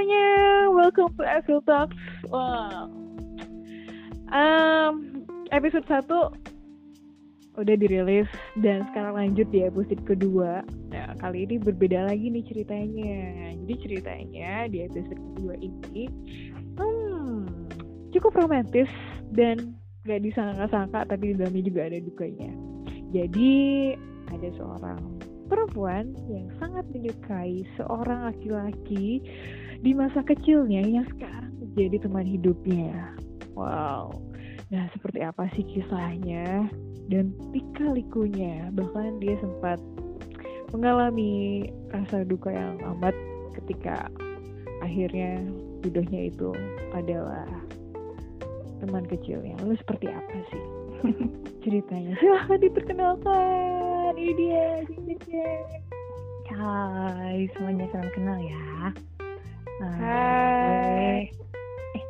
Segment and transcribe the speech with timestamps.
[0.00, 0.32] semuanya,
[0.72, 1.92] welcome to Evil Talks.
[2.32, 2.88] Wow.
[4.32, 6.08] Um, episode 1
[7.60, 8.24] udah dirilis
[8.64, 10.64] dan sekarang lanjut di episode kedua.
[10.88, 13.52] Nah, kali ini berbeda lagi nih ceritanya.
[13.60, 16.08] Jadi ceritanya di episode kedua ini
[16.80, 17.68] hmm,
[18.16, 18.88] cukup romantis
[19.36, 19.76] dan
[20.08, 22.48] gak disangka-sangka tapi di dalamnya juga ada dukanya.
[23.12, 23.52] Jadi
[24.32, 25.20] ada seorang
[25.52, 29.20] perempuan yang sangat menyukai seorang laki-laki
[29.80, 33.16] di masa kecilnya yang sekarang menjadi teman hidupnya.
[33.56, 34.12] Wow.
[34.70, 36.68] Nah, seperti apa sih kisahnya
[37.10, 38.70] dan lika-likunya?
[38.70, 39.80] Bahkan dia sempat
[40.70, 43.16] mengalami rasa duka yang amat
[43.58, 44.06] ketika
[44.84, 45.42] akhirnya
[45.82, 46.54] jodohnya itu
[46.94, 47.48] adalah
[48.84, 49.58] teman kecilnya.
[49.64, 50.64] Lalu seperti apa sih
[51.66, 52.14] ceritanya?
[52.20, 54.12] Silahkan diperkenalkan.
[54.14, 54.64] Ini dia,
[56.50, 58.92] Hai, semuanya salam kenal ya.
[59.80, 61.32] Hai.
[61.32, 62.04] Gue, eh,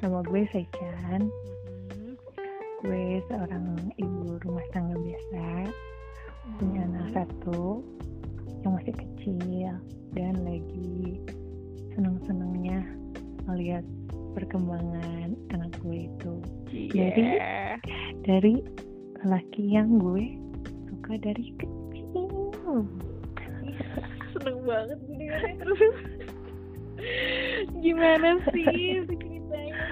[0.00, 1.28] nama gue Sechan.
[2.80, 3.68] Gue seorang
[4.00, 5.68] ibu rumah tangga biasa,
[6.56, 7.84] punya anak satu
[8.64, 9.76] yang masih kecil
[10.16, 11.20] dan lagi
[11.92, 12.80] seneng-senengnya
[13.44, 13.84] melihat
[14.32, 16.34] perkembangan anak gue itu
[16.96, 17.76] Jadi, Yeah.
[18.24, 18.64] dari
[19.20, 20.40] laki yang gue
[20.88, 22.48] suka dari kecil.
[24.32, 25.80] seneng banget gue dengarnya terus
[27.82, 29.86] gimana sih ceritanya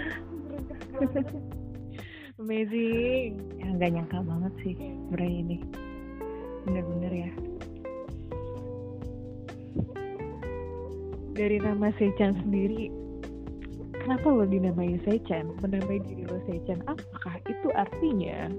[2.41, 4.75] amazing Ya nggak nyangka banget sih
[5.12, 5.58] Bray ini.
[6.66, 7.33] Bener-bener ya.
[11.31, 12.92] dari nama Sechan sendiri
[13.97, 18.53] kenapa lo dinamai Sechan menamai diri lo Sechan apakah itu artinya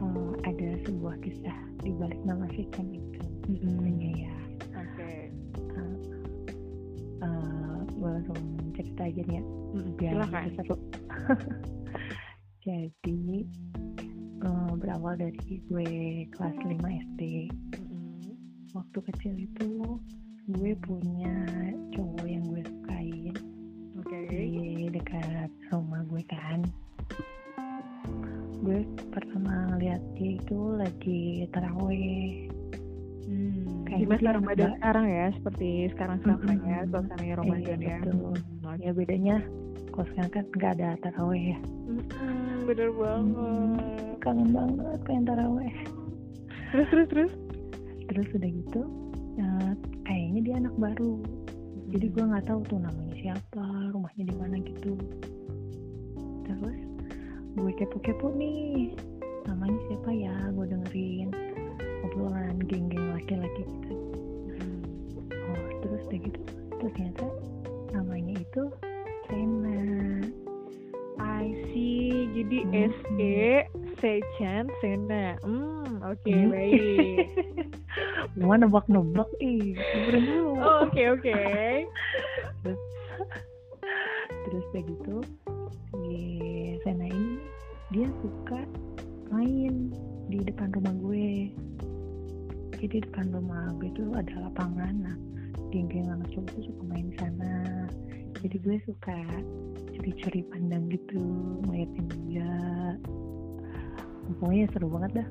[0.00, 3.20] Eh, ada sebuah kisah di balik nama Sechan itu.
[3.44, 4.34] Sebenarnya ya.
[8.02, 8.40] Gue langsung
[8.74, 9.42] cerita aja nih ya.
[9.94, 10.34] Biar silakan.
[10.34, 10.76] lebih seru.
[12.66, 13.20] Jadi
[14.42, 15.90] eh, berawal dari gue
[16.34, 17.22] kelas 5 SD.
[18.74, 19.70] Waktu kecil itu
[20.50, 21.36] gue punya
[21.94, 23.34] cowok yang gue sukain
[24.02, 24.18] oke.
[24.34, 26.66] Di dekat rumah gue kan.
[28.62, 28.82] Gue
[29.14, 32.50] pertama lihat dia itu lagi terawih.
[33.30, 33.61] Hmm,
[33.92, 36.90] di Kayaknya masa dia Ramadan nggak- sekarang ya seperti sekarang sekarang ya Mm-mm.
[36.90, 37.98] suasananya Ramadan Iya, ya.
[38.00, 38.34] betul.
[38.62, 39.36] Hmm, ya bedanya
[39.88, 41.58] kalau sekarang kan nggak ada terawih ya.
[41.82, 44.16] Mm-mm, bener banget.
[44.18, 45.74] kangen banget pengen terawih
[46.70, 47.32] terus terus terus?
[48.06, 48.82] Terus udah gitu
[49.34, 51.14] eh, kayaknya dia anak baru.
[51.88, 54.96] Jadi gue nggak tahu tuh namanya siapa rumahnya di mana gitu.
[56.42, 56.80] Terus
[57.52, 58.96] gue kepo-kepo nih
[59.44, 61.28] namanya siapa ya gue dengerin
[62.12, 63.96] obrolan geng-geng laki-laki gitu.
[65.32, 67.26] Oh terus udah gitu terus ternyata
[67.96, 68.62] namanya itu
[69.32, 69.80] Sena
[71.16, 72.28] I see.
[72.36, 72.92] Jadi Hmm.
[72.92, 73.64] S E
[73.96, 76.52] Sechan Sena hmm oke Hmm.
[76.52, 77.32] baik.
[78.36, 80.60] Mau nebak-nebak ih dulu.
[80.60, 81.40] Oh, oke oke.
[84.44, 85.16] Terus udah gitu
[85.88, 86.12] si
[86.84, 87.40] Sena ini
[87.88, 88.60] dia suka
[89.32, 89.88] main
[90.28, 91.52] di depan rumah gue
[92.82, 94.94] jadi depan rumah gue itu ada lapangan.
[95.06, 95.16] Nah
[95.70, 97.86] geng-geng anak cowok tuh suka main di sana.
[98.42, 99.18] Jadi gue suka
[99.94, 101.22] curi-curi pandang gitu
[101.62, 102.52] ngeliatin dia.
[104.34, 105.28] Pokoknya seru banget dah.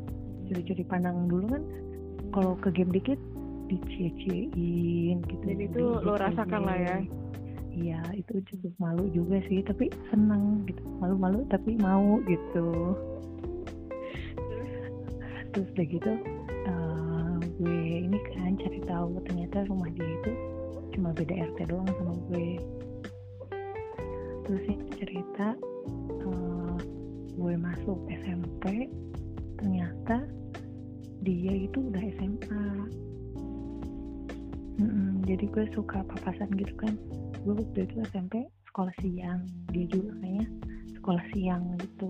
[0.48, 1.64] Curi-curi pandang dulu kan
[2.32, 3.20] kalau ke game dikit
[3.68, 5.44] dicie-ciein gitu.
[5.44, 6.98] Jadi itu lo rasakan lah ya.
[7.72, 9.60] Iya itu cukup malu juga sih.
[9.60, 10.80] Tapi seneng gitu.
[11.04, 12.96] Malu-malu tapi mau gitu.
[15.52, 16.12] Terus udah gitu
[16.64, 17.11] eh,
[17.62, 20.32] gue ini kan cari tahu ternyata rumah dia itu
[20.98, 22.58] cuma beda RT doang sama gue.
[24.50, 25.54] Terus ini cerita
[26.26, 26.78] eh,
[27.38, 28.90] gue masuk SMP
[29.62, 30.26] ternyata
[31.22, 32.66] dia itu udah SMA
[34.82, 36.98] Mm-mm, jadi gue suka papasan gitu kan.
[37.46, 40.48] Gue waktu itu SMP sekolah siang dia juga kayaknya
[40.98, 42.10] sekolah siang gitu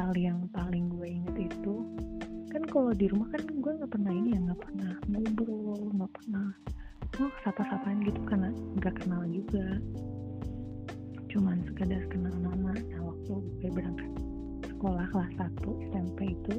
[0.00, 1.84] hal yang paling gue inget itu
[2.48, 6.48] kan kalau di rumah kan gue nggak pernah ini ya nggak pernah ngobrol nggak pernah
[7.20, 8.48] oh sapa-sapaan gitu karena
[8.80, 9.76] nggak kenal juga.
[11.28, 14.08] Cuman sekedar kenal nama nah waktu gue berangkat
[14.72, 16.56] sekolah kelas 1 SMP itu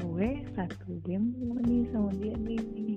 [0.00, 1.36] gue satu game
[1.68, 2.96] nih sama dia nih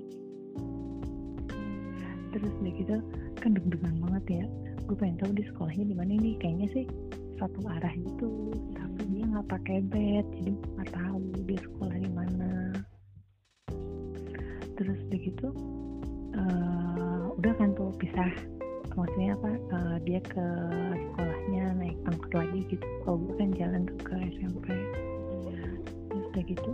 [2.32, 2.96] terus udah gitu
[3.36, 4.44] kan deg-degan banget ya.
[4.88, 6.40] Gue pengen tahu di sekolahnya di mana nih.
[6.40, 6.84] Kayaknya sih
[7.36, 8.56] satu arah gitu
[9.06, 12.52] dia nggak pakai bed jadi nggak tahu dia sekolah di mana.
[14.76, 15.48] Terus begitu
[16.34, 18.32] uh, udah kan tuh pisah.
[18.96, 19.50] Maksudnya apa?
[19.70, 20.46] Uh, dia ke
[20.96, 22.86] sekolahnya naik angkot lagi gitu.
[23.04, 24.66] Kalau gue kan jalan tuh ke SMP
[26.08, 26.72] terus udah gitu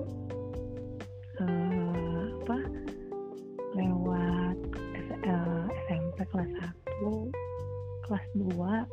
[1.43, 2.58] uh, apa?
[3.73, 4.58] Lewat
[5.26, 6.50] uh, SMP kelas
[7.02, 7.52] 1
[8.06, 8.44] kelas 2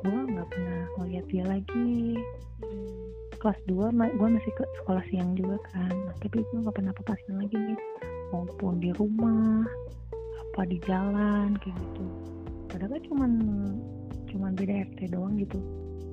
[0.06, 2.16] gue nggak pernah ngeliat dia lagi
[3.40, 5.88] kelas 2 gue masih ke sekolah siang juga kan.
[5.90, 7.80] Nah, tapi gue nggak pernah papasan lagi nih.
[8.30, 9.66] Maupun di rumah
[10.54, 12.06] apa di jalan kayak gitu.
[12.70, 13.32] Padahal kan cuman
[14.30, 15.60] cuman beda RT doang gitu.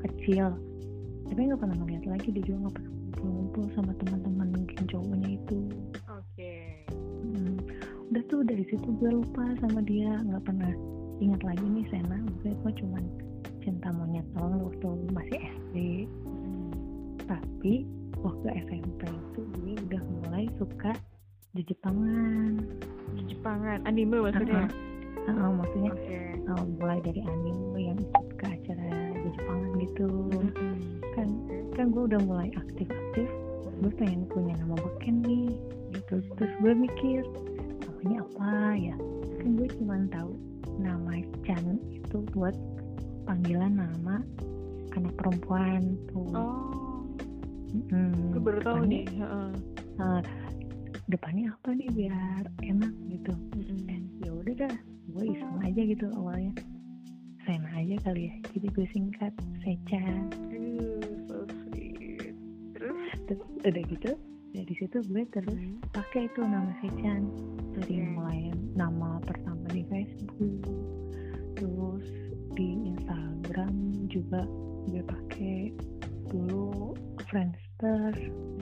[0.07, 0.55] Kecil.
[1.27, 2.93] Tapi nggak pernah ngeliat lagi dia juga nggak pernah
[3.27, 5.61] ngumpul sama teman-teman mungkin cowoknya itu.
[6.07, 6.31] Oke.
[6.39, 6.87] Okay.
[7.27, 7.59] hmm,
[8.15, 10.23] udah tuh dari situ gue lupa sama dia.
[10.23, 10.71] Nggak pernah
[11.19, 12.23] ingat lagi nih Sena.
[12.23, 13.05] Maksudnya gue cuman
[13.67, 15.77] cinta monyet doang waktu masih SD
[17.27, 17.87] tapi
[18.23, 20.95] waktu SMP itu gue udah mulai suka
[21.53, 22.63] di Jepangan
[23.15, 24.67] di Jepangan anime maksudnya
[25.27, 26.35] uh, uh, uh, maksudnya okay.
[26.49, 30.75] uh, mulai dari anime yang ikut ke acara di Jepangan gitu mm-hmm.
[31.15, 31.29] kan
[31.77, 33.29] kan gue udah mulai aktif-aktif
[33.77, 35.53] gue pengen punya nama beken nih
[35.93, 37.21] gitu terus gue mikir
[37.85, 38.97] namanya apa ya
[39.43, 40.33] kan gue cuma tahu
[40.77, 42.57] nama Chan itu buat
[43.27, 44.23] panggilan nama
[44.97, 46.33] anak perempuan tuh.
[46.33, 46.76] Oh.
[47.73, 49.05] Hmm, Gue baru tahu nih.
[49.97, 50.21] Uh,
[51.07, 53.33] depannya apa nih biar enak gitu.
[53.55, 53.91] Mm-hmm.
[53.91, 54.75] Eh, ya udah dah,
[55.13, 56.53] gue iseng aja gitu awalnya.
[57.47, 58.35] Sena aja kali ya.
[58.55, 59.33] Jadi gue singkat
[59.63, 60.31] Sechan.
[60.51, 60.99] Uh,
[61.31, 61.37] so
[61.71, 62.35] sweet.
[62.75, 63.11] Terus?
[63.27, 64.11] Terus udah gitu,
[64.51, 65.79] dari situ gue terus Hmm.
[65.93, 67.23] pakai itu nama Sechan
[67.77, 68.09] dari Oke.
[68.17, 68.41] mulai
[68.73, 70.65] nama pertama di Facebook
[71.57, 72.05] terus
[72.53, 73.73] di Instagram
[74.09, 74.45] juga
[74.89, 75.59] gue pakai
[76.29, 76.97] dulu
[77.29, 78.13] Friendster.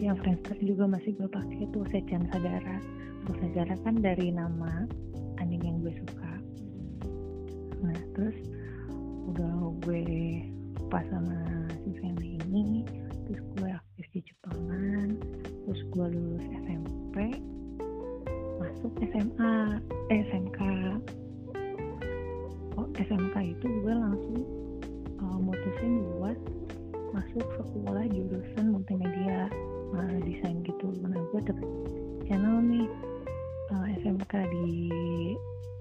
[0.01, 2.79] Yang Friendster juga masih gue pakai tuh Sechan Sadara
[3.25, 4.85] Tuh Sadara kan dari nama
[5.41, 6.33] anime yang gue suka.
[7.81, 8.37] Nah terus
[9.33, 10.05] udah gue
[10.93, 11.41] pas sama
[11.81, 12.85] si Femi ini
[13.25, 15.17] terus gue aktif di Jepangan
[15.65, 17.41] terus gue lulus SMP
[18.61, 19.81] masuk SMA
[20.13, 20.61] eh, SMK
[27.35, 29.51] masuk sekolah jurusan multimedia
[29.91, 30.87] uh, desain gitu.
[31.03, 31.69] Mana gue dapet
[32.31, 32.87] channel nih
[33.75, 34.69] uh, SMK di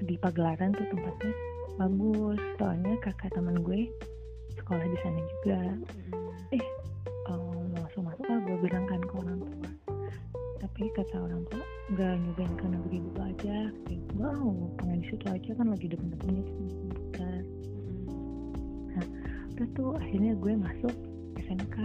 [0.01, 1.33] di Pagelaran tuh tempatnya.
[1.77, 3.85] Bagus soalnya kakak teman gue
[4.57, 5.59] sekolah di sana juga.
[6.57, 6.65] Eh
[7.29, 9.69] um, langsung masuk ah gue bilang kan ke orang tua.
[10.57, 11.61] Tapi kata orang tua
[11.93, 13.57] nggak nyobain ke negeri dulu aja.
[13.85, 17.41] Kayak gue oh, pengen di situ aja kan lagi demen-demennya sama komputer
[19.53, 21.12] udah tuh akhirnya gue masuk
[21.43, 21.77] SMK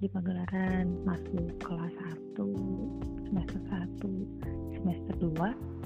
[0.00, 1.92] di Pagelaran masuk kelas
[2.32, 5.80] 1 semester 1 semester 2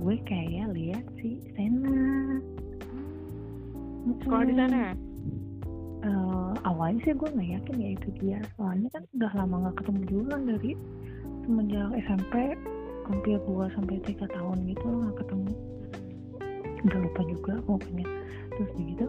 [0.00, 2.40] gue kayak lihat si Sena.
[4.24, 4.96] Sekolah di sana?
[6.00, 8.38] Eh, awalnya sih gue nggak yakin ya itu dia.
[8.56, 10.70] Soalnya kan udah lama nggak ketemu juga kan dari
[11.44, 12.34] semenjak SMP
[13.06, 15.52] hampir 2 sampai tiga tahun gitu nggak ketemu.
[16.88, 18.06] Udah lupa juga pokoknya.
[18.56, 19.06] Terus begitu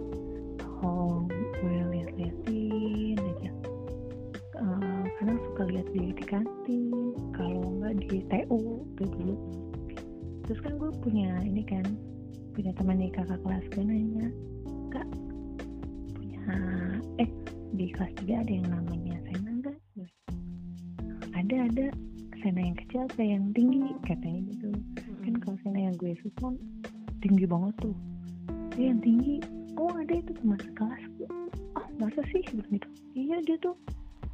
[5.81, 6.93] lihat di, di kantin
[7.33, 9.35] kalau nggak di TU tuh dulu
[10.45, 11.85] terus kan gue punya ini kan
[12.53, 14.29] punya teman nih kakak kelas gue nanya
[14.93, 15.07] kak
[16.13, 16.45] punya
[17.17, 17.29] eh
[17.73, 19.77] di kelas 3 ada yang namanya Sena enggak
[21.33, 21.87] ada ada.
[22.41, 24.69] Sena yang kecil apa yang tinggi katanya gitu.
[25.25, 26.53] Kan kalau Sena yang gue suka
[27.21, 27.95] tinggi banget tuh.
[28.77, 29.41] Dia yang tinggi.
[29.77, 31.01] Oh ada itu teman sekelas.
[31.77, 32.41] Oh masa sih?
[32.49, 32.89] Bilang gitu.
[33.13, 33.77] Iya dia tuh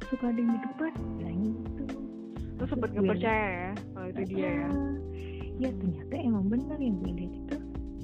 [0.08, 0.92] suka ada yang di depan.
[1.20, 1.84] Bilang gitu.
[2.58, 4.70] Lu sempet Terus gak percaya ya kalau itu dia ya?
[5.58, 7.56] Ya ternyata emang benar yang gue lihat itu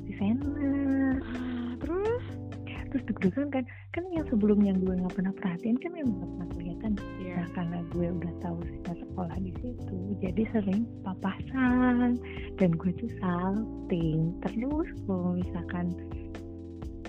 [0.04, 0.50] si Sena
[1.22, 2.24] Ah, Terus?
[2.94, 3.64] terus deg-degan kan.
[3.90, 6.92] Kan yang sebelumnya gue nggak pernah perhatiin kan emang nggak pernah kelihatan.
[7.18, 7.34] Iya.
[7.34, 12.14] nah karena gue udah tahu sejak sekolah di situ jadi sering papasan.
[12.54, 15.86] Dan gue tuh salting terus kalau misalkan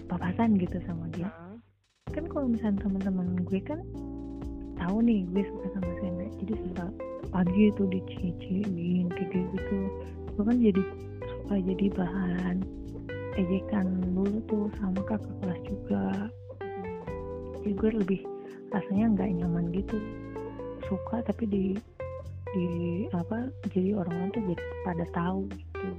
[0.10, 1.30] papasan gitu sama dia.
[2.10, 3.78] Kan kalau misalnya teman-teman gue kan
[4.86, 6.86] tahu nih gue suka sama Sena jadi suka
[7.34, 9.80] pagi itu dicie-ciein kayak gitu.
[10.38, 10.82] Gue kan jadi
[11.25, 12.56] suka jadi bahan
[13.36, 16.06] ejekan dulu tuh sama kakak kelas juga.
[17.65, 18.22] Jadi gue lebih
[18.70, 19.98] rasanya nggak nyaman gitu.
[20.86, 21.65] Suka tapi di
[22.54, 22.65] di
[23.10, 25.89] apa jadi orang-orang tuh jadi pada tahu gitu.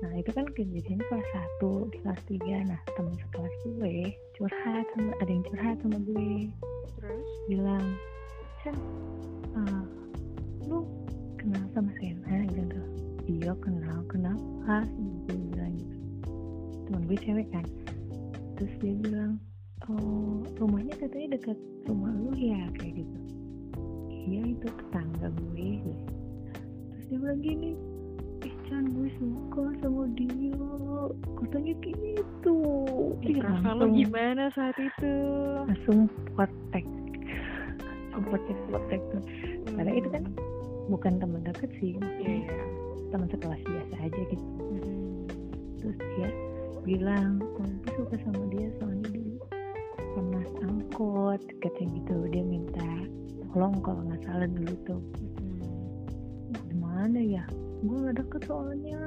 [0.00, 1.28] Nah itu kan kejadian kelas
[1.60, 6.48] 1 di kelas 3 nah temen sekelas gue curhat sama ada yang curhat sama gue.
[6.96, 7.35] Terus?
[7.46, 7.86] Bilang
[8.62, 8.74] Chan
[9.54, 9.84] uh,
[10.66, 10.82] lu
[11.38, 12.80] kenal sama Sena gitu
[13.26, 14.82] iya kenal kenapa
[15.30, 15.96] gue bilang gitu.
[16.86, 17.66] Teman gue cewek kan.
[18.58, 19.38] Terus dia bilang
[19.90, 23.18] oh rumahnya katanya dekat rumah lu ya kayak gitu.
[24.10, 25.70] Iya itu tetangga gue
[26.90, 27.70] terus dia bilang gini
[28.42, 30.58] eh Chan gue suka sama dia.
[31.38, 32.58] Katanya gitu.
[33.22, 35.14] Ih, lo gimana saat itu?
[35.66, 36.06] langsung
[36.38, 36.86] potek
[38.28, 39.22] potek potek tuh
[39.74, 40.24] karena itu kan
[40.86, 42.46] bukan teman dekat sih iya.
[43.10, 44.44] teman sekelas biasa aja gitu.
[44.44, 45.26] Hmm.
[45.82, 46.28] terus dia
[46.86, 49.36] bilang gue suka sama dia soalnya dulu
[50.16, 52.16] pernah angkot katanya gitu.
[52.32, 52.88] Dia minta
[53.52, 55.02] tolong kalau nggak salah dulu tuh.
[55.36, 56.56] Hmm.
[56.72, 57.44] gimana ya?
[57.84, 59.00] Gue gak deket soalnya.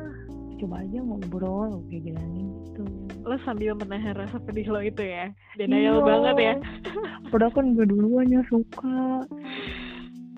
[0.59, 2.83] Coba aja ngobrol kayak bilangin gitu.
[3.23, 5.29] Lo sambil menahan rasa pedih lo itu ya.
[5.55, 5.57] Iya.
[5.57, 6.53] denial banget ya.
[7.29, 9.23] Padahal kan gue duluan yang suka.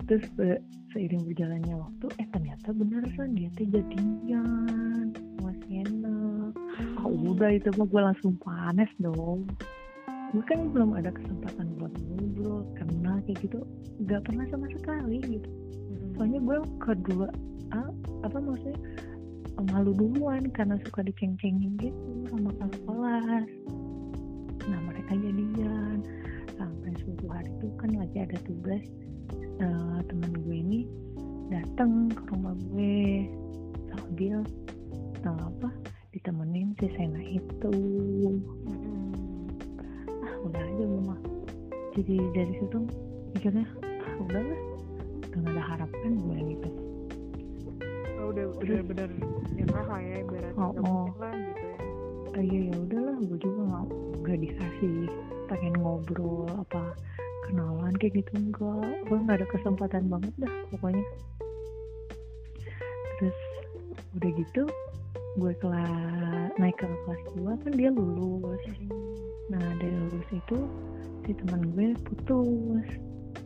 [0.06, 0.62] Terus be-
[0.92, 5.08] seiring berjalannya waktu eh ternyata bener kan dia teh jadian
[5.40, 6.52] sama Sienna
[7.00, 9.48] ah udah itu mah gue langsung panas dong.
[10.36, 13.64] Gue kan belum ada kesempatan buat ngobrol kenal kayak gitu
[14.04, 15.48] gak pernah sama sekali gitu.
[15.48, 16.12] Hmm.
[16.16, 17.28] soalnya gue kedua
[17.72, 17.88] ah,
[18.24, 18.76] apa maksudnya
[19.58, 23.48] eh, malu duluan karena suka diceng-cengin gitu sama kakak kelas
[24.62, 26.06] nah mereka jadian.
[26.54, 28.84] Sampai suatu hari itu kan lagi ada tugas
[29.58, 30.80] eh, teman gue ini
[31.50, 33.26] datang ke rumah gue
[33.90, 34.40] sambil
[35.26, 35.68] eh, apa
[36.14, 37.72] ditemenin si Sena itu.
[38.68, 39.48] Hmm.
[40.22, 41.20] ah udah aja gue mah
[41.98, 42.78] jadi dari situ
[43.34, 44.44] mikirnya ah udah
[45.32, 46.38] gak ada harapan gue
[48.62, 49.10] gitu Oh, udah udah bener
[49.52, 50.62] nyerah lah ya ibaratnya.
[50.62, 51.06] Oh, oh.
[51.18, 51.78] lah gitu ya.
[52.32, 53.86] Iya ya udahlah gue juga nggak
[54.22, 54.96] nggak dikasih
[55.50, 56.96] pengen ngobrol apa
[57.44, 61.04] kenalan kayak gitu enggak gue nggak ada kesempatan banget dah pokoknya.
[63.20, 63.38] Terus
[64.16, 64.62] udah gitu
[65.40, 68.62] gue kelas naik ke kelas 2 kan dia lulus.
[69.52, 70.58] Nah dari lulus itu
[71.26, 72.88] si teman gue putus.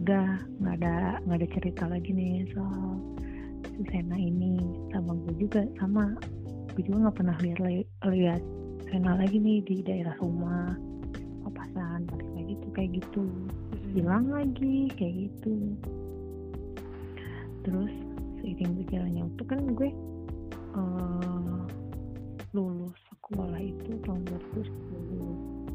[0.05, 3.01] Udah nggak ada nggak ada cerita lagi nih soal
[3.85, 4.57] Sena ini
[4.95, 6.17] sama gue juga sama.
[6.73, 7.61] Gue juga nggak pernah lihat
[8.09, 8.43] lihat
[8.89, 10.73] Sena lagi nih di daerah rumah
[11.45, 13.25] papasan balik lagi tuh kayak gitu.
[13.93, 15.77] Hilang lagi kayak gitu.
[17.67, 17.93] Terus
[18.41, 19.91] seiring berjalannya waktu kan gue
[20.79, 21.63] eh,
[22.57, 24.23] lulus sekolah itu tahun
[24.55, 25.67] 2010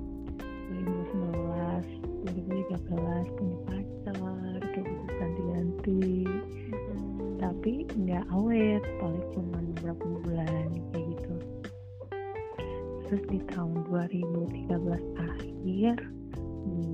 [0.72, 4.16] 2011 2013 punya pacar
[4.72, 6.24] kayak gitu ganti-ganti.
[7.42, 11.34] Tapi nggak awet paling cuma beberapa bulan kayak gitu
[13.10, 14.70] terus di tahun 2013
[15.18, 15.96] akhir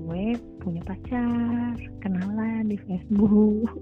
[0.08, 0.24] gue
[0.64, 3.76] punya pacar kenalan di Facebook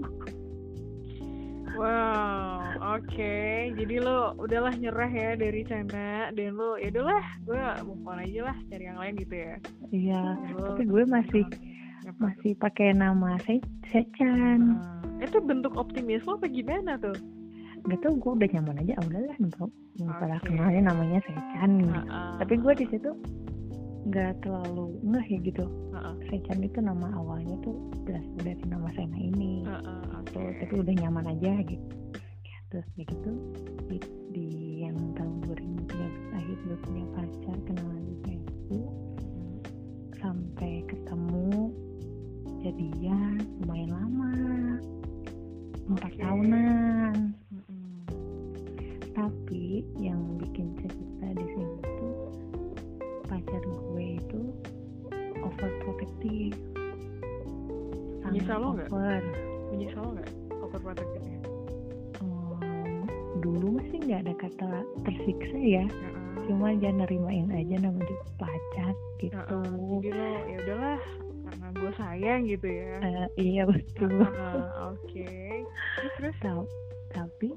[1.76, 3.36] Wow, oke.
[3.76, 8.48] Jadi lo udahlah nyerah ya dari Cana dan lo ya udahlah, gue move on aja
[8.48, 9.54] lah cari yang lain gitu ya.
[9.92, 10.22] iya
[10.56, 11.44] tapi gue masih?
[12.16, 13.58] Masih pakai nama Se
[13.90, 15.24] Sechan Hmm.
[15.24, 17.16] Itu bentuk optimis lo apa gimana tuh?
[17.86, 19.66] gak tau gue udah nyaman aja ah, udahlah bro
[20.18, 20.50] pada Oke.
[20.50, 21.94] kenalnya namanya Sechan gitu.
[21.94, 22.30] Heeh.
[22.36, 23.10] tapi gue di situ
[24.06, 26.14] nggak terlalu ngeh ya gitu Heeh.
[26.26, 30.58] Sechan itu nama awalnya tuh berasal dari nama Sena ini Heeh, gitu oke.
[30.60, 31.86] tapi udah nyaman aja gitu
[32.66, 33.30] terus begitu
[33.86, 33.98] di,
[34.34, 34.46] di
[34.82, 35.46] yang tahun
[35.86, 35.94] 2013
[36.34, 38.90] akhir gue punya pacar kenalan di Facebook
[42.66, 44.32] jadian lumayan lama
[45.86, 46.18] empat Oke.
[46.18, 47.14] tahunan
[49.14, 52.16] tapi yang bikin cerita di sini tuh
[53.30, 54.42] pacar gue itu
[55.46, 56.58] overprotective
[58.26, 58.90] Menyesal lo nggak?
[58.90, 59.22] over
[59.70, 61.38] Menyesal lo nggak overprotective-nya?
[62.18, 63.06] Em,
[63.38, 64.70] dulu masih nggak ada kata
[65.06, 66.50] tersiksa ya Heeh.
[66.50, 68.90] cuma jangan nerimain aja nama dia pacar
[69.22, 69.70] gitu Heeh.
[70.02, 71.00] Jadi lo ya udahlah
[71.46, 72.92] karena gue sayang gitu ya.
[73.00, 75.30] Eh, iya betul Heeh, Oke.
[75.96, 76.36] Terus terus.
[76.40, 76.70] Tau-
[77.08, 77.54] tapi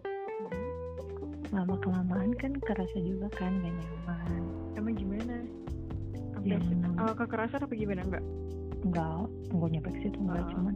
[1.49, 4.41] lama kelamaan kan kerasa juga kan gak nyaman
[4.75, 5.35] Emang gimana?
[6.31, 8.25] Sampai Yang- eh, kekerasan apa gimana enggak?
[8.79, 9.19] enggak
[9.49, 10.49] enggak nyampe ke situ enggak Ah.
[10.49, 10.75] cuman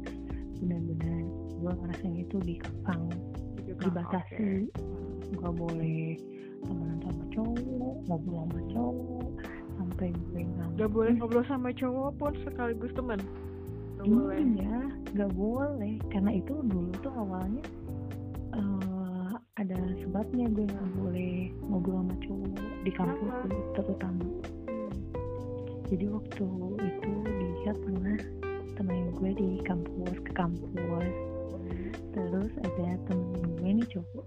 [0.60, 1.20] benar-benar
[1.54, 3.04] gue ngerasain itu dikekang
[3.56, 3.84] Gitu kan?
[3.86, 5.32] dibatasi Oke.
[5.34, 6.04] nggak boleh
[6.60, 7.64] temenan sama cowok
[8.04, 9.28] ngobrol sama cowok
[9.78, 13.20] sampai gue nggak Gak boleh ngobrol sama cowok pun sekaligus teman.
[13.98, 14.40] Gak boleh.
[14.60, 14.78] iya
[15.14, 17.64] nggak boleh karena itu dulu tuh awalnya
[18.52, 23.70] eh, ada sebabnya gue nggak boleh ngobrol sama cowok di kampus Kenapa?
[23.78, 24.26] terutama
[24.68, 24.92] Hmm.
[25.88, 26.46] jadi waktu
[26.82, 27.12] itu
[27.62, 28.18] dia pernah
[28.74, 31.14] temenin gue di kampus ke kampus
[32.12, 34.26] terus ada temen gue nih cowok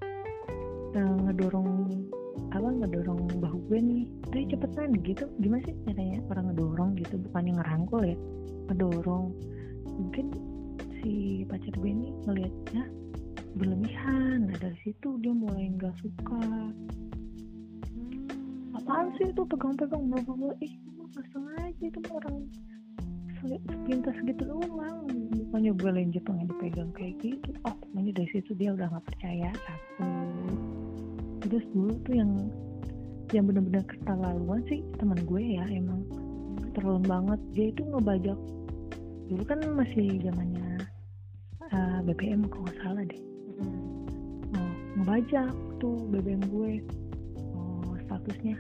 [0.95, 2.07] uh, ngedorong
[2.53, 4.05] apa ngedorong bahu gue nih.
[4.31, 4.91] Udah cepetan.
[5.03, 5.25] Gitu.
[5.43, 7.15] Gimana sih caranya orang ngedorong gitu?
[7.21, 8.17] Bukannya ngerangkul ya
[8.71, 9.27] ngedorong.
[9.87, 10.27] Mungkin
[11.01, 12.85] si pacar gue ini ngelihatnya
[13.57, 16.43] berlebihan nah dari situ dia mulai nggak suka.
[18.77, 22.37] Apaan sih itu pegang-pegang bla bla bla ih nggak sengaja itu orang
[23.41, 25.09] sepintas gitu doang.
[25.49, 27.51] Bukannya gue lanjut pengen dipegang kayak gitu.
[27.65, 30.05] Oh pokoknya dari situ dia udah nggak percaya satu
[31.47, 32.33] terus dulu tuh yang
[33.35, 36.07] yang bener-bener keterlaluan sih teman gue ya emang
[36.71, 37.41] keterlaluan banget.
[37.55, 38.39] Dia itu ngebajak
[39.27, 40.87] dulu kan masih zamannya
[41.75, 43.23] uh, BBM kalau nggak salah deh.
[44.55, 45.51] Oh, ngebajak
[45.83, 46.73] tuh BBM gue.
[47.55, 48.57] Oh, statusnya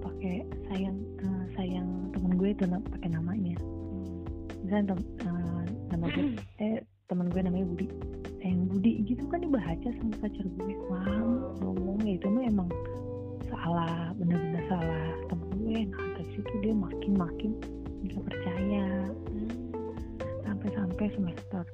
[0.00, 3.56] pakai sayang uh, sayang temen gue itu pakai namanya.
[4.64, 6.24] Misalnya tem uh, nama gue
[6.64, 7.86] eh teman gue namanya Budi
[8.44, 10.76] sayang Budi gitu kan dibaca sama pacar gue.
[10.92, 12.68] Wow ngomong itu mah emang
[13.48, 15.88] salah bener-bener salah temen gue.
[15.88, 17.50] Nah dari situ dia makin makin
[18.04, 19.08] nggak percaya.
[20.44, 21.64] Sampai-sampai semester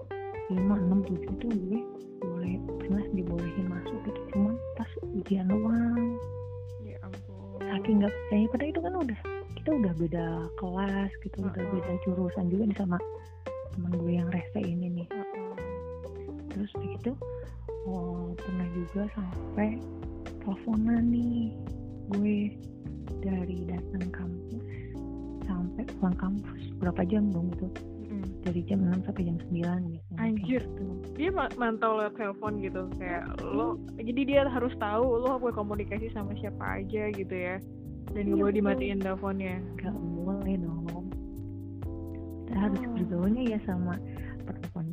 [0.54, 1.82] lima enam tujuh tuh gue
[2.22, 4.20] boleh pernah dibolehin masuk gitu.
[4.30, 6.22] Cuma pas ujian doang.
[6.86, 7.66] Ya ampun.
[7.66, 9.20] Saking nggak percaya padahal itu kan udah
[9.58, 11.50] kita udah beda kelas gitu uh -uh.
[11.50, 12.98] udah beda jurusan juga nih sama
[13.74, 14.89] teman gue yang rese ini.
[16.60, 17.16] Terus begitu
[17.88, 19.80] oh, pernah juga sampai
[20.44, 21.56] teleponan nih
[22.12, 22.52] gue
[23.24, 24.64] dari datang kampus
[25.48, 27.68] sampai pulang kampus berapa jam dong itu
[28.12, 28.44] mm.
[28.44, 30.84] dari jam 6 sampai jam 9 gitu anjir gitu.
[31.16, 36.36] dia mantau lewat telepon gitu kayak lo jadi dia harus tahu lo apa komunikasi sama
[36.36, 37.56] siapa aja gitu ya
[38.12, 41.08] dan gak boleh dimatiin teleponnya gak boleh dong
[42.44, 42.60] kita oh.
[42.60, 43.96] harus bergaulnya ya sama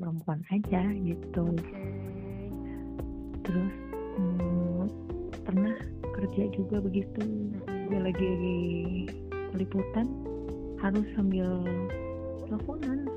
[0.07, 1.43] perempuan-perempuan aja gitu.
[1.51, 1.91] Okay.
[3.43, 3.75] terus
[4.15, 4.87] hmm,
[5.43, 5.75] pernah
[6.15, 7.23] kerja juga begitu.
[7.67, 8.31] Gue lagi
[9.55, 10.07] liputan
[10.79, 11.63] harus sambil
[12.47, 13.07] teleponan.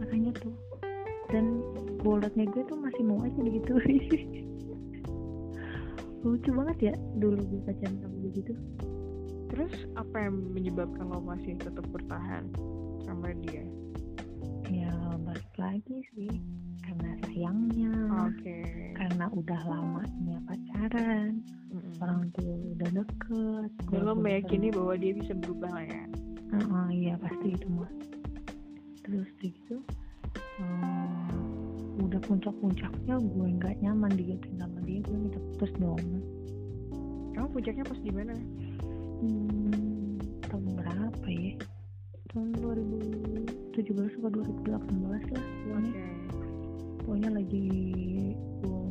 [0.00, 0.52] Makanya tuh
[1.32, 1.64] dan
[2.04, 3.72] bolotnya gue tuh masih mau aja begitu
[6.28, 8.52] lucu banget ya dulu gue pacaran sama begitu
[9.48, 12.52] terus apa yang menyebabkan lo masih tetap bertahan
[13.08, 13.64] sama dia
[15.62, 16.32] lagi sih
[16.82, 17.94] karena sayangnya
[18.26, 18.90] okay.
[18.98, 21.38] karena udah lamanya pacaran
[21.70, 22.02] mm-hmm.
[22.02, 26.04] orang tuh udah deket belum meyakini bahwa dia bisa berubah lah ya?
[26.52, 27.88] Uh, uh, iya pasti itu mah.
[29.06, 29.80] Terus gitu
[30.58, 36.02] um, udah puncak-puncaknya gue nggak nyaman digituin sama dia gue minta putus dong.
[37.32, 38.34] Kamu puncaknya pas di mana?
[39.22, 40.18] Hmm,
[40.50, 41.54] tahun berapa ya
[43.82, 45.92] 2017 atau 2018 lah pokoknya.
[45.92, 46.14] Okay.
[47.02, 47.66] pokoknya lagi
[48.62, 48.82] gue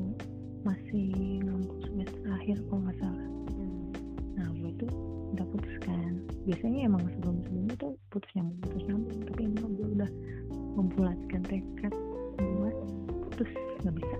[0.67, 1.07] masih
[1.47, 3.27] ngampus semester akhir kalau nggak salah.
[3.55, 3.87] Hmm.
[4.35, 4.91] nah gue tuh
[5.31, 6.13] udah putus kan.
[6.43, 9.19] Biasanya emang sebelum sebelumnya tuh putus nyambung putus nyambung.
[9.31, 10.11] Tapi emang gue udah
[10.75, 11.93] membulatkan tekad
[12.35, 12.75] buat
[13.31, 13.51] putus.
[13.87, 14.17] Nggak bisa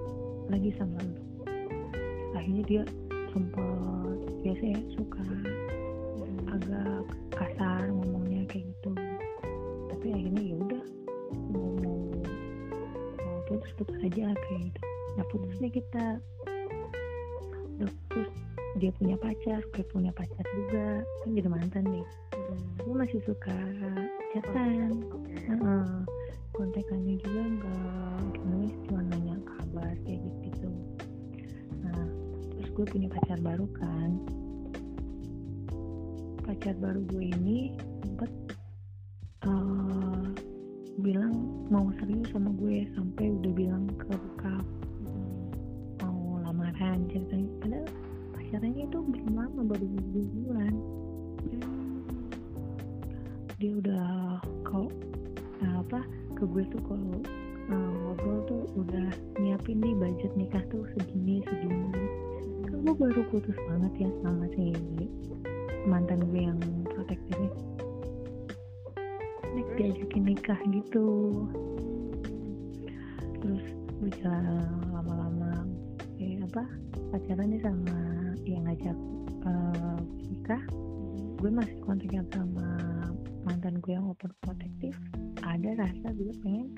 [0.48, 1.16] lagi sama lu.
[2.32, 2.84] Akhirnya dia
[3.36, 5.24] sempat biasa ya suka
[6.52, 8.92] agak kasar ngomongnya kayak gitu
[14.02, 14.80] aja kayak gitu.
[15.18, 16.06] Nah putusnya kita.
[17.78, 18.30] Udah putus.
[18.80, 21.06] Dia punya pacar gue punya pacar juga.
[21.24, 22.08] Kan jadi mantan nih.
[22.36, 22.84] Hmm.
[22.84, 23.56] gue masih suka
[24.36, 25.04] chatan.
[25.08, 25.56] Okay.
[25.60, 26.04] uh,
[26.52, 30.70] kontekannya juga enggak gimana cuma nanya kabar kayak gitu, gitu
[31.80, 32.04] nah
[32.54, 34.10] terus gue punya pacar baru kan.
[36.44, 38.32] Pacar baru gue ini sempet
[41.02, 41.34] bilang
[41.74, 44.66] mau serius sama gue sampai udah bilang ke bokap
[46.06, 47.50] mau lamaran ceritanya.
[47.58, 47.88] Padahal
[48.38, 50.74] pacarannya itu belum lama baru dua bulan.
[53.58, 54.88] Dia udah kau
[55.62, 56.06] apa
[56.38, 57.18] ke gue tuh kalau
[57.74, 59.10] uh, ngobrol tuh udah
[59.42, 62.06] nyiapin nih budget nikah tuh segini segini.
[62.70, 64.74] Gue baru putus banget ya sama si
[65.90, 66.62] mantan gue yang
[66.94, 67.71] protektifnya next
[69.76, 71.08] diajakin nikah gitu.
[73.42, 73.66] Terus
[74.02, 75.66] berjalan lama-lama
[76.22, 76.64] eh apa
[77.14, 78.00] pacarannya sama
[78.46, 78.98] yang ngajak
[79.46, 80.64] uh, nikah.
[81.42, 82.78] Gue masih kontaknya sama
[83.42, 84.94] mantan gue yang open protektif
[85.42, 86.78] ada rasa gue pengen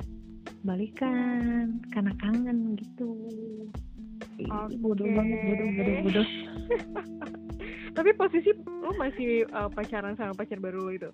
[0.64, 3.12] balikan karena kangen gitu.
[4.34, 4.50] Okay.
[4.82, 6.28] bodoh banget bodoh bodoh bodoh.
[7.98, 11.12] Tapi posisi lo masih uh, pacaran sama pacar baru lo itu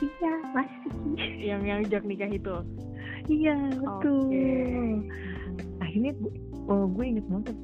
[0.00, 0.92] iya masih
[1.40, 2.56] yang yang jak nikah itu?
[3.28, 4.30] Iya betul.
[4.30, 4.94] Okay.
[5.82, 6.32] akhirnya gue,
[6.68, 7.56] oh, gue inget banget.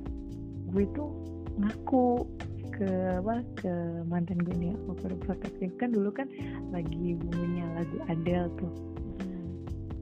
[0.73, 1.11] Gue tuh
[1.61, 2.27] ngaku
[2.75, 2.91] ke
[3.23, 3.73] apa ke
[4.11, 6.27] mantan gue nih overprotective kan dulu kan
[6.75, 8.73] lagi bumbunya lagu Adele tuh.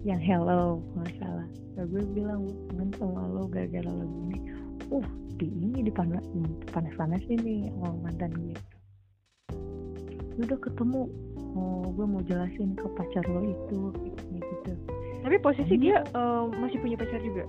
[0.03, 1.49] Yang Hello nggak salah.
[1.79, 4.39] Nah, gue bilang kangen sama lo gara-gara lagu ini.
[4.91, 5.07] Uh
[5.37, 6.23] di ini di panas
[6.71, 8.57] panas panas ini sama mantan gue.
[10.41, 11.11] Udah ketemu
[11.57, 14.73] oh gue mau jelasin ke pacar lo itu kayak gitu.
[15.23, 17.45] Tapi posisi dia uh, masih punya pacar juga?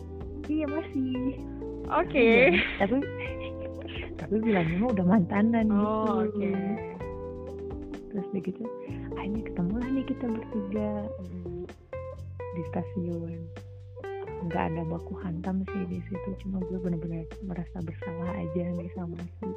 [0.46, 1.40] Iya masih.
[1.90, 2.12] Oke.
[2.12, 2.42] Okay.
[2.54, 2.96] Iya, tapi
[4.20, 5.84] tapi bilangnya mah udah mantanan oh, gitu.
[5.84, 6.32] oke.
[6.40, 6.56] Okay.
[8.14, 8.62] terus begitu
[9.18, 10.92] akhirnya ketemu lah nih kita bertiga.
[12.54, 13.42] Di stasiun.
[14.44, 19.18] Nggak ada baku hantam sih di situ cuma gue bener-bener merasa bersalah aja nih sama
[19.40, 19.50] si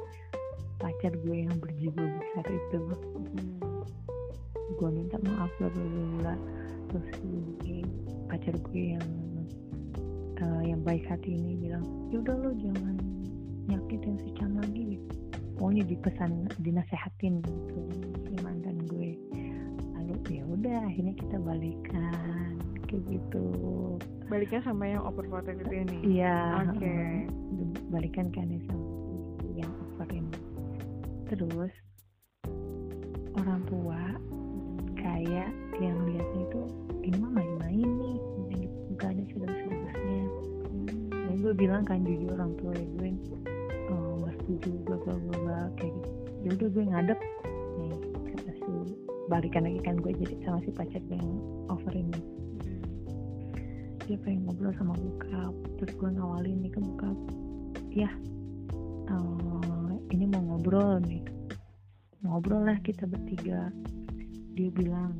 [0.79, 2.79] pacar gue yang berjiwa besar itu.
[2.81, 3.77] Hmm.
[4.75, 5.85] Gue minta maaf bla bla
[6.19, 6.35] bla
[6.91, 7.07] terus
[7.63, 7.83] si
[8.27, 9.07] pacar gue yang
[10.43, 12.95] uh, yang baik hati ini bilang yaudah lo jangan
[13.67, 14.97] nyakitin si Chan lagi.
[15.57, 17.81] Pokoknya dipesan dinasehatin gitu
[18.29, 19.17] si mantan gue.
[19.97, 22.55] Lalu ya udah akhirnya kita balikan
[22.87, 23.45] kayak gitu.
[24.31, 26.19] Balikan sama yang overprotective ini?
[26.19, 26.77] Iya oke.
[26.79, 27.27] okay.
[27.87, 28.87] balikan kan ya sama
[29.57, 30.37] yang over ini.
[31.27, 31.73] Terus
[33.35, 34.01] orang tua
[35.27, 35.51] kayak
[35.83, 36.61] yang lihatnya itu
[37.03, 38.15] ini mah main-main nih
[38.95, 39.23] gak ada
[41.11, 43.11] dan gue bilang kan jujur orang tua ya gue
[43.91, 46.09] oh, gak setuju bla bla bla kayak gitu.
[46.47, 47.19] Ya gue ngadep
[47.77, 47.91] nih
[48.31, 48.73] kata si
[49.27, 51.27] balikan lagi kan gue jadi sama si pacar yang
[51.67, 52.15] over ini
[54.07, 57.17] dia pengen ngobrol sama bokap terus gue ngawalin nih ke bokap
[57.91, 58.09] ya
[59.11, 61.27] uh, ini mau ngobrol nih
[62.23, 63.67] ngobrol lah kita bertiga
[64.57, 65.13] dia bilang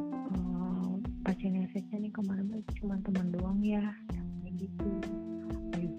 [0.00, 0.96] uh,
[1.28, 2.48] pacarnya seknya nih kemarin
[2.80, 3.84] cuma teman doang ya
[4.40, 4.88] kayak gitu.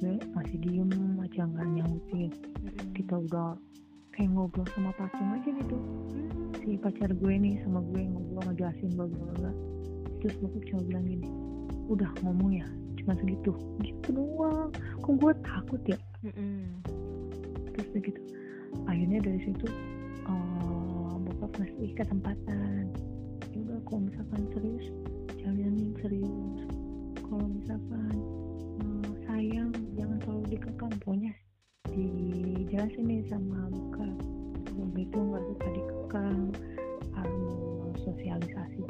[0.03, 2.33] Gue masih diem aja nggak nyautin
[2.91, 3.55] kita udah
[4.11, 5.77] kayak ngobrol sama pasien aja gitu.
[6.59, 9.51] Si pacar gue nih sama gue ngobrol ngejelasin bla bla bla
[10.19, 11.27] terus bokap cuma bilang gini
[11.87, 12.67] udah ngomong ya
[12.99, 13.53] cuma segitu.
[13.85, 14.73] Gitu doang.
[14.99, 15.97] Kok gue takut ya?
[17.77, 18.21] Terus begitu
[18.89, 19.67] akhirnya dari situ
[20.25, 21.02] uh, bokap
[21.59, 22.89] ngasih kesempatan.
[23.53, 24.85] Udah kalau misalkan serius
[25.37, 26.59] jalanin serius.
[27.21, 28.15] Kalau misalkan
[28.81, 30.93] uh, sayang jangan terlalu dikekang.
[31.01, 31.33] Pokoknya
[31.93, 34.17] dijelasin nih sama bokap
[34.69, 36.41] kalau gitu nggak suka dikekang.
[37.13, 37.53] Harus
[38.03, 38.81] sosialisasi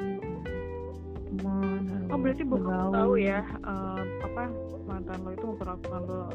[1.34, 4.44] teman oh berarti bokap tahu ya uh, apa
[4.86, 6.30] mantan lo itu memperlakukan lo uh,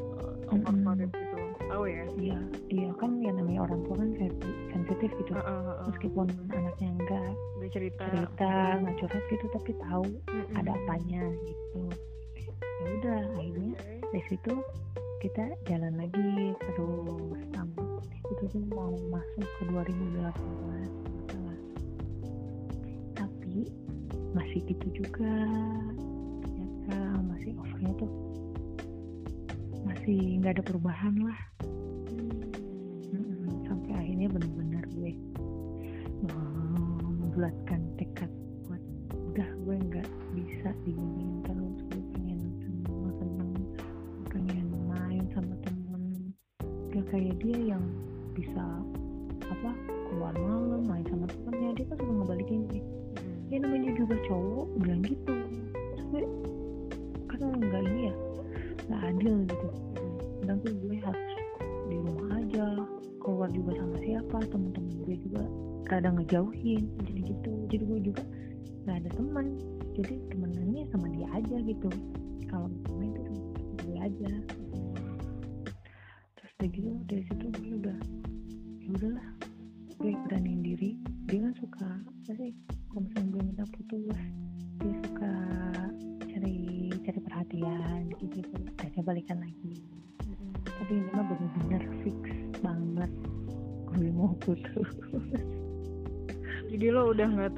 [0.50, 1.27] overprotective gitu
[1.68, 2.04] tahu ya.
[2.18, 4.10] Iya iya kan ya namanya orang tua kan
[4.72, 5.32] sensitif gitu.
[5.36, 5.86] Uh, uh, uh.
[5.88, 8.04] meskipun anaknya enggak Dia cerita.
[8.08, 8.50] cerita
[8.82, 11.82] nggak curhat gitu tapi tahu uh, ada apanya gitu.
[12.58, 13.72] Ya udah akhirnya
[14.08, 14.52] dari situ
[15.18, 17.68] kita jalan lagi terus um,
[18.30, 20.38] itu tuh mau masuk ke 2018
[23.18, 23.66] tapi
[24.30, 25.34] masih gitu juga
[26.46, 28.27] ternyata masih overnya tuh
[30.08, 31.40] masih nggak ada perubahan lah.
[33.68, 35.12] Sampai akhirnya benar-benar gue
[36.24, 38.32] membulatkan tekad
[38.64, 38.80] buat
[39.12, 41.76] udah gue nggak bisa diginiin terus.
[41.92, 43.48] Gue pengen sama temen
[44.32, 46.32] pengen main sama temen.
[46.88, 47.84] Gak kayak dia yang
[48.32, 48.64] bisa
[49.44, 49.76] apa
[50.08, 51.76] keluar malam main sama temennya.
[51.76, 52.80] Dia kan suka ngebalikin gue
[53.48, 54.66] ya namanya juga cowok
[66.28, 67.52] ngejauhin jadi gitu.
[67.72, 68.22] Jadi gue juga
[68.84, 69.56] nggak ada teman.
[69.96, 71.88] Jadi temenannya sama dia aja gitu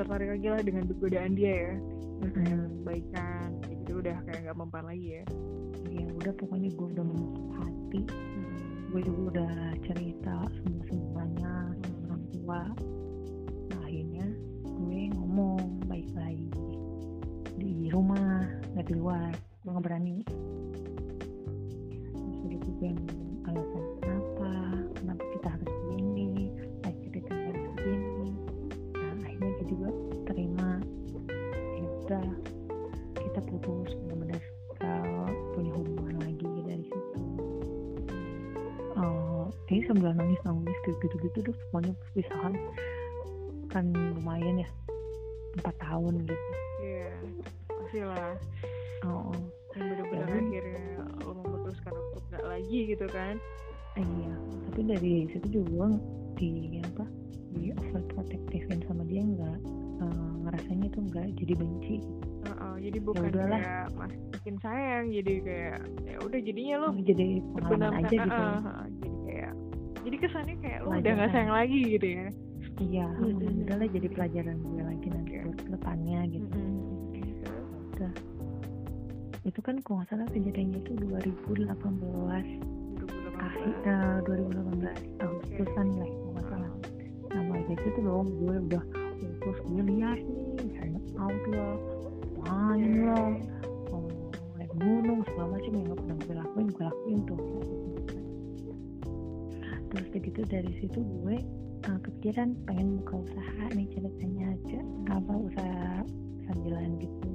[0.01, 1.75] tertarik lagi lah dengan godaan dia ya.
[2.21, 2.85] Mm-hmm.
[2.85, 5.25] baikan gitu udah kayak nggak mempan lagi ya.
[5.93, 8.01] Ya udah pokoknya gue udah menutup hati.
[8.09, 8.57] Hmm.
[8.91, 9.55] gue juga udah
[9.87, 11.53] cerita semua semuanya
[11.85, 12.63] sama orang tua.
[13.73, 14.27] Nah akhirnya
[14.65, 16.53] gue ngomong baik-baik
[17.61, 19.33] di rumah nggak di luar.
[19.61, 20.17] Gue nggak berani
[40.91, 42.53] nangis nangis gitu gitu gitu tuh pokoknya perpisahan
[43.71, 43.85] kan
[44.19, 44.69] lumayan ya
[45.59, 46.35] empat tahun gitu.
[46.81, 47.11] Iya
[47.67, 48.35] pasti lah.
[49.07, 49.41] Oh, oh.
[49.73, 50.39] yang benar-benar Ya.
[50.43, 50.87] akhirnya
[51.23, 53.35] lo memutuskan untuk nggak lagi gitu kan?
[53.95, 54.35] Eh, iya.
[54.71, 55.95] Tapi dari situ juga
[56.39, 57.05] di apa
[57.51, 59.59] di overprotectivein sama dia nggak
[60.03, 61.97] eh, ngerasanya tuh nggak jadi benci.
[62.47, 63.61] Heeh, jadi bukan udahlah.
[63.63, 68.31] kayak makin sayang jadi kayak ya udah jadinya lo jadi pengalaman aja gitu.
[68.31, 68.87] Heeh, heeh,
[70.01, 71.31] jadi kesannya kayak lo udah Pelajaran.
[71.33, 72.27] sayang lagi gitu ya
[72.81, 73.65] iya Mm-mm.
[73.69, 76.47] udahlah jadi pelajaran gue lagi nanti buat depannya gitu.
[77.13, 77.51] Gitu.
[77.93, 78.13] Udah.
[79.45, 81.69] itu kan kalau nggak salah kejadiannya itu 2018
[83.41, 83.89] akhir 2018.
[83.89, 84.17] eh,
[84.85, 86.71] 2018 Agustusan lah kalau nggak salah
[87.31, 88.85] nah mulai dari situ dong gue udah
[89.41, 91.77] terus gue lihat nih hang out lah
[92.45, 93.29] main lah
[93.93, 94.09] oh,
[94.57, 97.41] naik gunung segala macam yang nggak pernah gue lakuin gue lakuin tuh
[99.91, 101.37] terus begitu dari situ gue
[101.91, 104.81] uh, kepikiran pengen buka usaha nih ceritanya aja.
[105.19, 106.07] Apa usaha
[106.47, 107.31] sambilan gitu.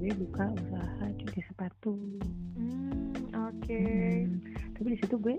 [0.00, 1.94] Gue buka usaha cuci sepatu.
[2.58, 3.80] Hmm, oke.
[3.84, 4.40] Hmm,
[4.76, 5.36] tapi di situ gue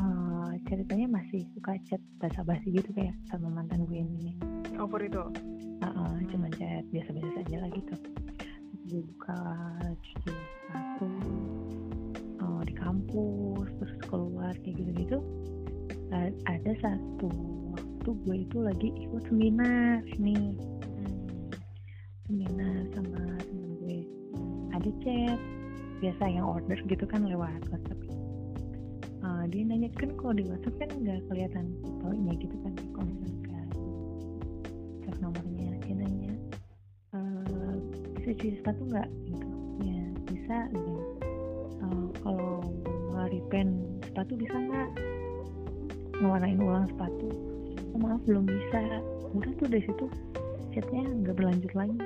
[0.00, 4.34] uh, ceritanya masih suka chat basa-basi gitu kayak sama mantan gue ini.
[4.80, 5.24] Over itu.
[5.84, 7.94] uh, uh, cuman chat biasa-biasa aja lah gitu.
[8.88, 9.38] Gue buka
[10.00, 11.08] cuci sepatu
[12.40, 15.18] uh, di kampus terus keluar kayak gitu-gitu
[16.46, 17.28] ada satu
[17.74, 20.54] waktu gue itu lagi ikut seminar nih.
[22.28, 23.98] Seminar sama temen gue.
[24.76, 25.40] Ada chat
[25.98, 28.00] biasa yang order gitu kan lewat WhatsApp.
[29.24, 33.36] Uh, dia nanya kan kalau di WhatsApp kan nggak kelihatan fotonya gitu kan kalau misalnya
[33.40, 33.68] nggak
[35.02, 35.70] cek nomornya.
[35.82, 36.32] Dia nanya
[37.16, 37.74] "Eh,
[38.20, 39.08] bisa cuci sepatu nggak?
[39.32, 39.48] Gitu.
[39.82, 40.94] Ya bisa gitu.
[41.80, 42.60] "Eh, kalau
[43.16, 43.72] nge-repaint
[44.04, 45.13] sepatu bisa nggak
[46.20, 47.28] ngewarnain ulang sepatu.
[47.94, 49.02] Oh, maaf belum bisa.
[49.34, 50.06] Udah tuh dari situ
[50.74, 51.98] chatnya nggak berlanjut lagi.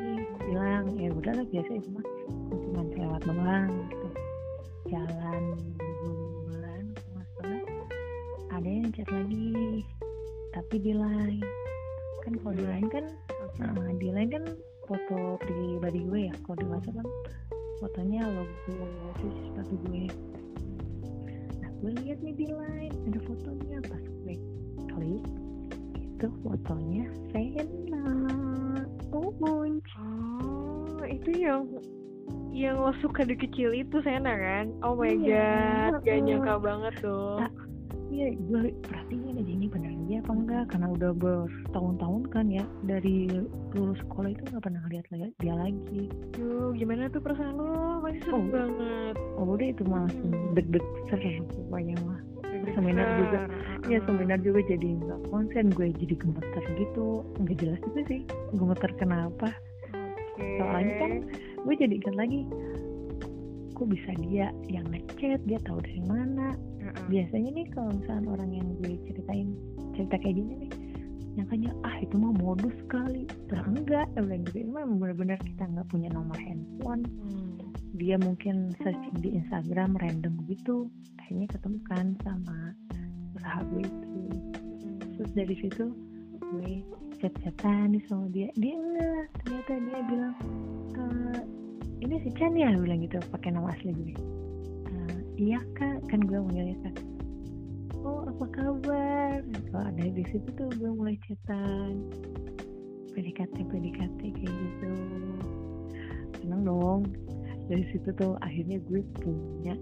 [0.49, 2.07] Bilang ya udahlah biasa itu mah.
[2.53, 4.09] Cuma lewat doang gitu.
[4.89, 5.43] Jalan
[6.49, 7.63] bulan masalah
[8.53, 9.85] ada yang chat lagi
[10.57, 11.45] tapi di line
[12.25, 13.05] kan kalau di line kan
[13.61, 14.45] nah, di line kan
[14.89, 16.35] foto pribadi gue ya.
[16.45, 17.09] Kalau di WhatsApp kan
[17.79, 20.05] fotonya logo cuci sepatu gue
[21.79, 24.35] gue lihat nih di line ada fotonya pas gue
[24.91, 25.25] klik
[25.95, 28.03] itu fotonya Vena
[29.13, 29.93] oh Munch.
[29.99, 31.65] Oh, itu yang
[32.53, 34.75] yang lo suka dari kecil itu Sena kan?
[34.83, 37.39] Oh my Iya, god, gak nyangka banget tuh.
[37.39, 37.51] Nah,
[38.19, 43.31] Iya, gue perhatiin aja ini bener dia apa enggak karena udah bertahun-tahun kan ya dari
[43.79, 46.11] lulus sekolah itu nggak pernah lihat lihat dia lagi.
[46.35, 48.03] Duh, gimana tuh perasaan lo?
[48.03, 48.45] Masih seru Oh.
[48.51, 49.15] banget.
[49.39, 50.51] Oh udah itu langsung Hmm.
[50.59, 52.19] deg-deg ser pokoknya mah.
[52.75, 53.41] Seminar juga.
[53.87, 57.23] Ya seminar juga jadi nggak konsen gue jadi gemeter gitu.
[57.39, 59.49] Nggak jelas juga sih gemeter kenapa.
[60.35, 60.59] Oke.
[60.59, 61.11] Soalnya kan
[61.63, 62.41] gue jadi ingat lagi
[63.79, 66.59] kok bisa dia yang ngechat dia tahu dari mana.
[67.09, 69.49] Biasanya nih kalau misalnya orang yang gue ceritain
[69.97, 70.73] cerita kayak gini nih
[71.39, 73.23] nyangkanya ah itu mah modus sekali.
[73.55, 74.11] Lah enggak.
[74.19, 74.67] Bilang gitu.
[74.67, 77.07] Mah benar-benar kita nggak punya nomor handphone.
[77.07, 77.47] Hmm.
[77.99, 80.87] dia mungkin searching di Instagram random gitu.
[81.19, 82.59] Akhirnya ketemu kan sama
[83.35, 84.23] usaha gue itu.
[85.19, 85.85] Terus dari situ
[86.39, 86.73] gue
[87.19, 88.51] chat-chatan nih sama dia.
[88.55, 89.27] Dia enggak.
[89.43, 90.35] Ternyata dia bilang
[90.95, 91.43] "Eh,
[92.07, 92.71] ini si Chan ya?
[92.79, 94.15] Bilang gitu pakai nama asli gue.
[94.15, 94.19] "Eh,
[95.39, 96.97] iya kak kan gue manggilnya kak.
[98.03, 99.39] Oh apa kabar?
[99.71, 102.11] Oh, dari di situ tuh gue mulai chatan.
[103.15, 104.93] PDKT PDKT kayak gitu.
[106.43, 107.07] Seneng dong.
[107.71, 109.79] Dari situ tuh akhirnya gue punya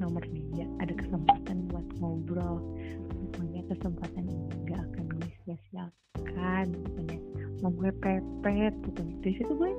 [0.00, 0.64] nomor dia.
[0.80, 2.64] Ada kesempatan buat ngobrol.
[3.12, 6.66] Pokoknya kesempatan ini gak akan gue sia-siakan.
[6.72, 7.18] Pokoknya
[7.60, 9.14] mau gue pepet pokoknya.
[9.20, 9.72] Dari situ gue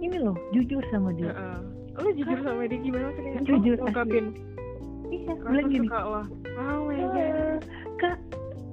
[0.00, 1.32] ini loh jujur sama dia.
[1.36, 1.85] Heeh.
[1.96, 3.24] Lo jujur sama dia gimana sih?
[3.48, 4.26] Jujur, Lo ungkapin.
[5.06, 6.22] iya bilang gini suka lo.
[6.58, 7.14] Oh my god.
[7.14, 7.56] "Eh,
[7.96, 8.18] kak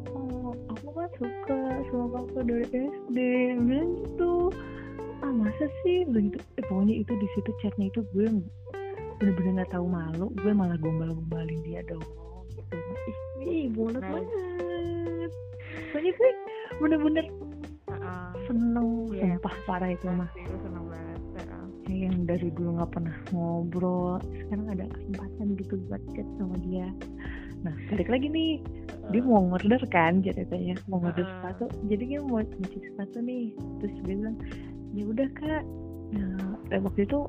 [0.09, 1.57] oh, aku kan suka
[1.87, 3.17] sama kakak dari SD
[3.61, 4.33] bilang gitu
[5.21, 8.25] ah masa sih bilang gitu eh, pokoknya itu di situ chatnya itu gue
[9.21, 12.03] bener-bener nggak tahu malu gue malah gombal-gombalin dia dong
[12.49, 12.75] gitu
[13.07, 14.09] ih, ih bulat Nice.
[14.09, 15.31] banget
[15.93, 16.31] pokoknya gue
[16.81, 17.25] bener-bener
[17.87, 18.29] Heeh.
[18.43, 19.37] seneng Iya.
[19.37, 20.27] sumpah parah itu mah
[21.93, 24.17] yang dari dulu nggak pernah ngobrol.
[24.33, 26.87] Sekarang ada kesempatan gitu buat chat sama dia.
[27.63, 28.59] Nah balik lagi nih.
[29.11, 30.75] Dia mau ngorder kan ceritanya?
[30.89, 31.33] Mau ngorder Heeh.
[31.39, 31.65] sepatu.
[31.87, 33.53] Jadi dia mau nyuci sepatu nih.
[33.79, 34.35] Terus dia bilang
[34.97, 35.63] ya udah kak.
[36.13, 37.19] Nah eh, waktu itu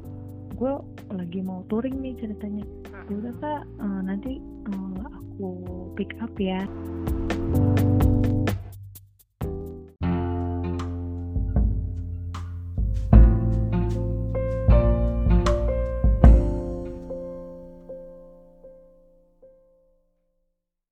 [0.55, 0.73] gue
[1.13, 2.65] lagi mau touring nih ceritanya.
[3.11, 5.49] Ya udah kak eh, nanti eh, aku
[5.95, 6.65] pick up ya